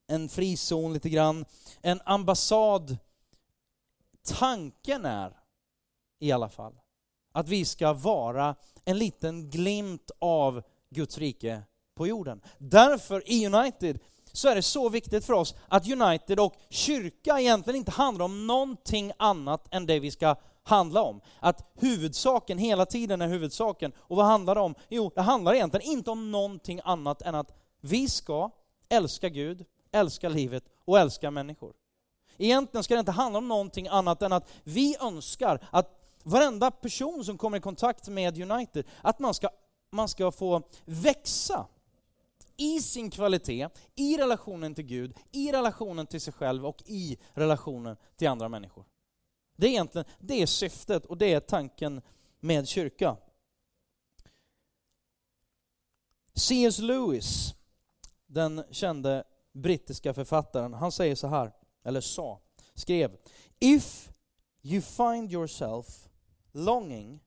[0.07, 1.45] en frizon lite grann,
[1.81, 2.97] en ambassad.
[4.23, 5.39] Tanken är
[6.19, 6.73] i alla fall
[7.31, 11.61] att vi ska vara en liten glimt av Guds rike
[11.95, 12.41] på jorden.
[12.57, 13.99] Därför i United
[14.31, 18.47] så är det så viktigt för oss att United och kyrka egentligen inte handlar om
[18.47, 20.35] någonting annat än det vi ska
[20.67, 21.21] handla om.
[21.39, 23.91] Att huvudsaken hela tiden är huvudsaken.
[23.97, 24.75] Och vad handlar det om?
[24.89, 28.49] Jo, det handlar egentligen inte om någonting annat än att vi ska
[28.89, 31.73] älska Gud, älska livet och älska människor.
[32.37, 37.25] Egentligen ska det inte handla om någonting annat än att vi önskar att varenda person
[37.25, 39.49] som kommer i kontakt med United, att man ska,
[39.91, 41.67] man ska få växa
[42.57, 47.97] i sin kvalitet, i relationen till Gud, i relationen till sig själv och i relationen
[48.17, 48.85] till andra människor.
[49.57, 52.01] Det är egentligen det är syftet och det är tanken
[52.39, 53.17] med kyrka.
[56.33, 56.79] C.S.
[56.79, 57.55] Lewis,
[58.25, 61.51] den kände brittiska författaren, han säger så här,
[61.83, 62.39] eller sa,
[62.73, 63.17] skrev
[63.59, 64.11] If
[64.61, 66.09] you find yourself
[66.51, 67.19] longing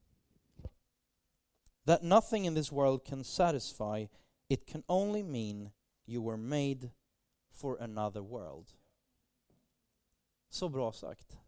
[1.87, 4.07] that nothing in this world can satisfy,
[4.49, 5.71] it can only mean
[6.07, 6.91] you were made
[7.51, 8.71] for another world.
[10.49, 11.40] Så bra sagt.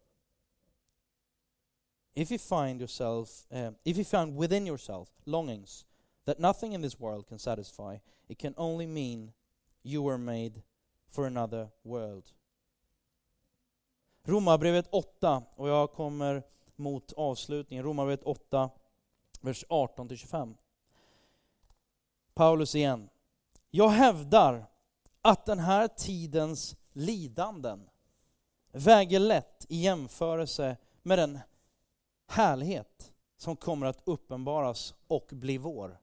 [2.15, 5.85] If you find yourself, uh, if you find within yourself longings
[6.25, 7.97] that nothing in this world can satisfy,
[8.27, 9.33] it can only mean
[9.83, 10.61] you were made
[11.09, 12.23] for another world.
[14.25, 16.43] Romarbrevet 8, och jag kommer
[16.75, 17.85] mot avslutningen.
[17.85, 18.69] Romarbrevet 8,
[19.41, 20.55] vers 18-25.
[22.33, 23.09] Paulus igen.
[23.71, 24.65] Jag hävdar
[25.21, 27.89] att den här tidens lidanden
[28.71, 31.39] väger lätt i jämförelse med den
[32.27, 35.99] härlighet som kommer att uppenbaras och bli vår.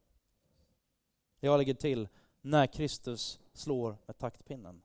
[1.41, 2.09] Jag lägger till,
[2.41, 4.83] när Kristus slår med taktpinnen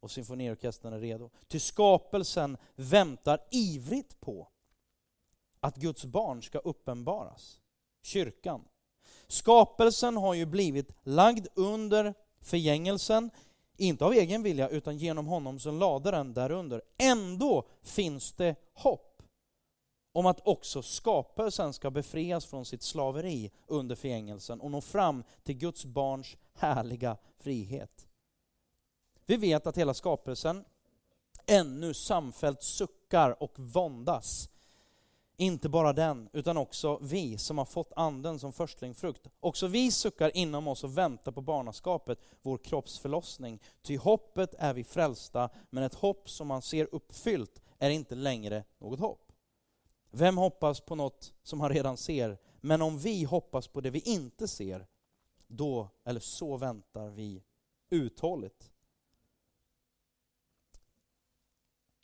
[0.00, 1.30] och symfoniorkestern är redo.
[1.48, 4.48] Ty skapelsen väntar ivrigt på
[5.60, 7.60] att Guds barn ska uppenbaras.
[8.02, 8.64] Kyrkan.
[9.26, 13.30] Skapelsen har ju blivit lagd under förgängelsen,
[13.76, 16.82] inte av egen vilja utan genom honom som lade den därunder.
[16.98, 19.07] Ändå finns det hopp
[20.18, 25.58] om att också skapelsen ska befrias från sitt slaveri under förgängelsen och nå fram till
[25.58, 28.06] Guds barns härliga frihet.
[29.26, 30.64] Vi vet att hela skapelsen
[31.46, 34.50] ännu samfällt suckar och våndas.
[35.36, 39.28] Inte bara den, utan också vi som har fått anden som förstlingfrukt.
[39.40, 43.62] Också vi suckar inom oss och väntar på barnaskapet, vår kroppsförlossning.
[43.82, 48.64] Ty hoppet är vi frälsta, men ett hopp som man ser uppfyllt är inte längre
[48.78, 49.27] något hopp.
[50.10, 52.38] Vem hoppas på något som han redan ser?
[52.60, 54.86] Men om vi hoppas på det vi inte ser,
[55.46, 57.42] då, eller så väntar vi
[57.90, 58.70] uthålligt.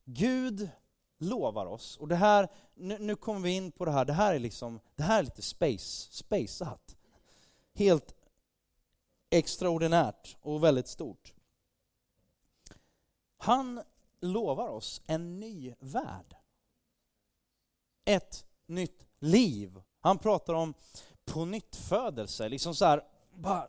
[0.04, 0.70] Gud
[1.18, 4.34] lovar oss, och det här, nu, nu kommer vi in på det här, det här
[4.34, 6.96] är liksom, det här är lite space, spaceat.
[7.74, 8.14] Helt
[9.30, 11.34] extraordinärt och väldigt stort.
[13.36, 13.82] Han
[14.20, 16.36] lovar oss en ny värld.
[18.04, 19.80] Ett nytt liv.
[20.00, 20.74] Han pratar om
[21.24, 23.02] på nytt födelse, liksom så här,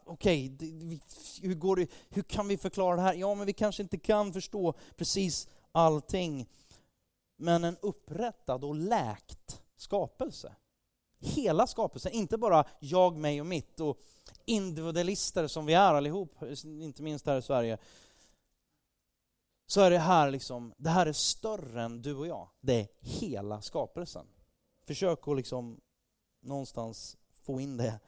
[0.05, 0.99] okej, okay,
[1.41, 3.13] hur, hur kan vi förklara det här?
[3.13, 6.49] Ja, men vi kanske inte kan förstå precis allting.
[7.37, 10.55] Men en upprättad och läkt skapelse.
[11.19, 13.97] Hela skapelsen, inte bara jag, mig och mitt och
[14.45, 17.77] individualister som vi är allihop, inte minst här i Sverige.
[19.67, 22.49] Så är det här liksom, det här är större än du och jag.
[22.61, 24.27] Det är hela skapelsen.
[24.83, 25.81] Försök att liksom
[26.39, 27.99] någonstans få in det.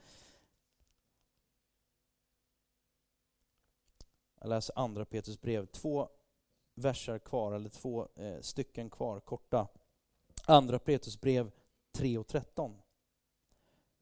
[4.40, 6.08] Jag läser andra Petrus brev, två
[6.74, 9.68] verser kvar, eller två eh, stycken kvar, korta.
[10.44, 11.50] Andra Petrus brev
[11.92, 12.82] 3 och 13.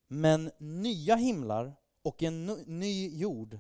[0.09, 3.59] Men nya himlar och en ny jord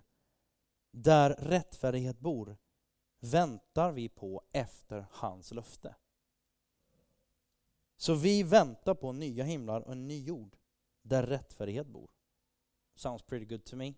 [0.90, 2.56] där rättfärdighet bor
[3.20, 5.94] väntar vi på efter hans löfte.
[7.96, 10.56] Så vi väntar på nya himlar och en ny jord
[11.02, 12.10] där rättfärdighet bor.
[12.94, 13.94] Sounds pretty good to me.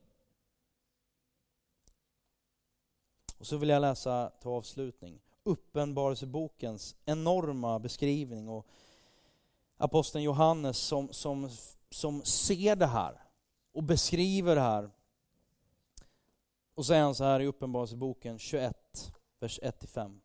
[3.39, 8.67] Och så vill jag läsa till avslutning Uppenbarelsebokens enorma beskrivning och
[9.77, 11.51] aposteln Johannes som, som,
[11.91, 13.23] som ser det här
[13.73, 14.91] och beskriver det här.
[16.75, 18.88] Och så är han så här i Uppenbarelseboken 21,
[19.41, 20.21] vers 1-5.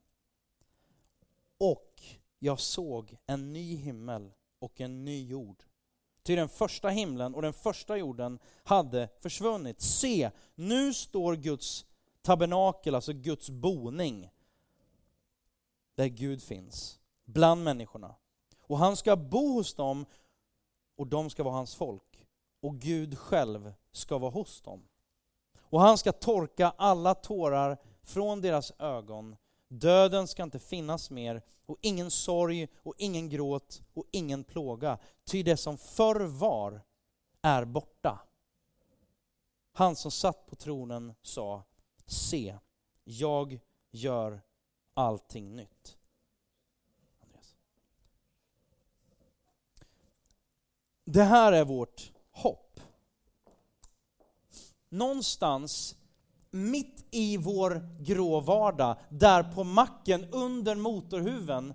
[1.57, 2.01] Och
[2.39, 5.63] jag såg en ny himmel och en ny jord.
[6.23, 9.81] Ty den första himlen och den första jorden hade försvunnit.
[9.81, 11.85] Se, nu står Guds
[12.21, 14.29] tabernakel, alltså Guds boning,
[15.95, 18.15] där Gud finns, bland människorna.
[18.61, 20.05] Och han ska bo hos dem
[20.95, 22.27] och de ska vara hans folk.
[22.61, 24.87] Och Gud själv ska vara hos dem.
[25.59, 29.35] Och han ska torka alla tårar från deras ögon.
[29.67, 34.97] Döden ska inte finnas mer och ingen sorg och ingen gråt och ingen plåga.
[35.23, 36.81] Ty det som förr var
[37.41, 38.19] är borta.
[39.71, 41.63] Han som satt på tronen sa,
[42.05, 42.57] se,
[43.03, 43.59] jag
[43.91, 44.41] gör
[44.93, 45.97] allting nytt.
[47.19, 47.55] Andreas.
[51.05, 52.79] Det här är vårt hopp.
[54.89, 55.95] Någonstans
[56.53, 61.73] mitt i vår grå vardag, där på macken under motorhuven,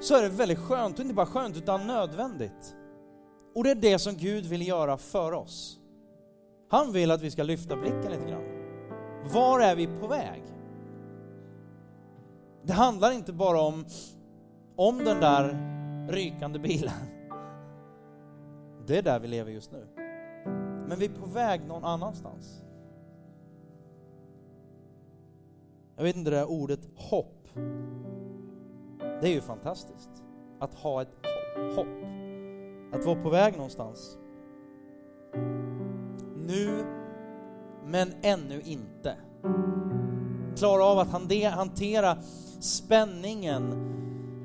[0.00, 2.76] så är det väldigt skönt, och inte bara skönt utan nödvändigt.
[3.54, 5.78] Och det är det som Gud vill göra för oss.
[6.70, 8.44] Han vill att vi ska lyfta blicken lite grann.
[9.32, 10.42] Var är vi på väg?
[12.62, 13.84] Det handlar inte bara om,
[14.76, 15.58] om den där
[16.10, 16.94] rykande bilen.
[18.86, 20.01] Det är där vi lever just nu.
[20.88, 22.62] Men vi är på väg någon annanstans.
[25.96, 27.48] Jag vet inte det där ordet hopp.
[28.98, 30.10] Det är ju fantastiskt.
[30.58, 31.08] Att ha ett
[31.76, 31.86] hopp.
[32.92, 34.18] Att vara på väg någonstans.
[36.46, 36.84] Nu,
[37.84, 39.16] men ännu inte.
[40.56, 41.08] Klara av att
[41.54, 42.16] hantera
[42.60, 43.64] spänningen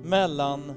[0.03, 0.73] mellan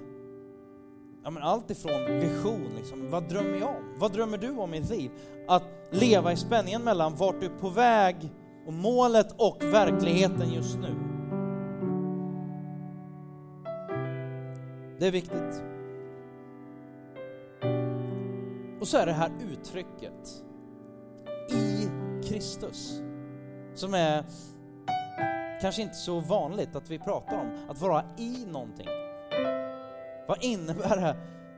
[1.24, 3.94] ja, men allt ifrån vision, liksom, vad drömmer jag om?
[3.98, 5.10] Vad drömmer du om i ditt liv?
[5.48, 8.16] Att leva i spänningen mellan vart du är på väg
[8.66, 10.94] och målet och verkligheten just nu.
[14.98, 15.62] Det är viktigt.
[18.80, 20.44] Och så är det här uttrycket
[21.50, 21.88] i
[22.28, 23.00] Kristus
[23.74, 24.24] som är
[25.60, 28.88] kanske inte så vanligt att vi pratar om, att vara i någonting.
[30.30, 31.16] Vad innebär det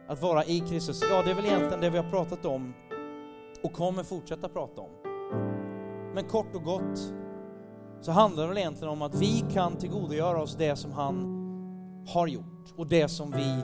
[0.08, 1.02] att vara i Kristus?
[1.10, 2.74] Ja, det är väl egentligen det vi har pratat om
[3.62, 4.90] och kommer fortsätta prata om.
[6.14, 7.14] Men kort och gott
[8.00, 11.16] så handlar det väl egentligen om att vi kan tillgodogöra oss det som han
[12.08, 13.62] har gjort och det som, vi,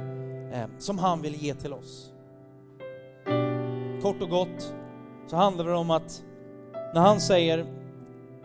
[0.53, 2.13] eh, som han vill ge till oss.
[4.03, 4.75] Kort och gott
[5.27, 6.25] så handlar det om att
[6.95, 7.67] när han säger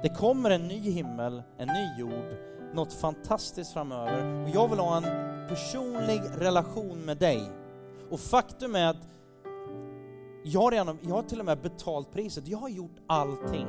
[0.01, 2.37] det kommer en ny himmel, en ny jord,
[2.73, 7.49] något fantastiskt framöver och jag vill ha en personlig relation med dig.
[8.09, 9.07] Och faktum är att
[10.43, 13.67] jag har, redan, jag har till och med betalt priset, jag har gjort allting.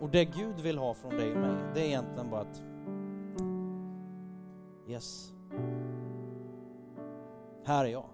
[0.00, 2.62] Och det Gud vill ha från dig och mig, det är egentligen bara att
[4.88, 5.32] Yes.
[7.64, 8.06] Här är jag.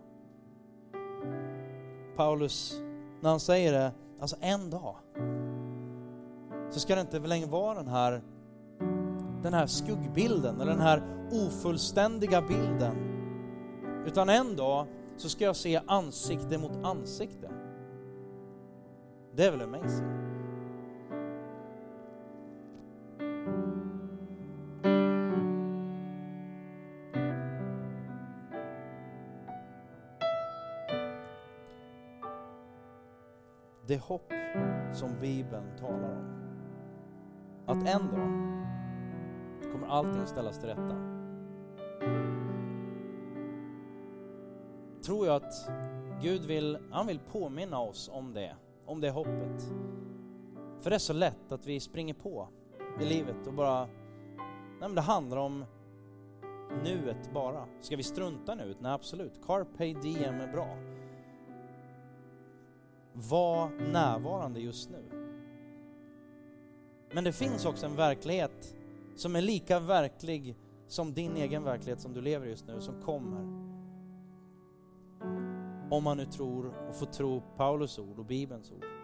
[2.16, 2.80] Paulus,
[3.20, 4.96] när han säger det, alltså en dag,
[6.70, 8.22] så ska det inte längre vara den här,
[9.42, 12.96] den här skuggbilden, eller den här ofullständiga bilden.
[14.06, 14.86] Utan en dag
[15.16, 17.50] så ska jag se ansikte mot ansikte.
[19.36, 20.30] Det är väl amazing?
[33.90, 34.32] det hopp
[34.92, 36.24] som Bibeln talar om.
[37.66, 38.59] Att en dag
[39.72, 40.96] kommer allting ställas till rätta.
[45.02, 45.70] Tror jag att
[46.22, 48.56] Gud vill, han vill påminna oss om det,
[48.86, 49.72] om det hoppet.
[50.80, 52.48] För det är så lätt att vi springer på
[53.00, 55.64] i livet och bara, nej men det handlar om
[56.84, 57.66] nuet bara.
[57.80, 58.80] Ska vi strunta nuet?
[58.80, 60.76] Nej absolut, carpe diem är bra.
[63.12, 65.20] Var närvarande just nu.
[67.12, 68.74] Men det finns också en verklighet
[69.20, 70.56] som är lika verklig
[70.88, 73.40] som din egen verklighet som du lever just nu, som kommer.
[75.90, 78.99] Om man nu tror och får tro Paulus ord och Bibelns ord.